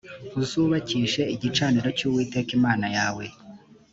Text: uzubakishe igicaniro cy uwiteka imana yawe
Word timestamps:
uzubakishe 0.41 1.21
igicaniro 1.35 1.89
cy 1.97 2.03
uwiteka 2.07 2.51
imana 2.57 2.85
yawe 2.97 3.25